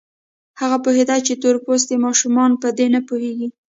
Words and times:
هغه 0.59 0.77
پوهېده 0.83 1.17
چې 1.25 1.33
تور 1.41 1.55
پوستي 1.65 1.95
ماشومان 2.05 2.51
په 2.61 2.67
دې 2.77 2.87
نه 2.95 2.99
پوهېږي. 3.07 3.47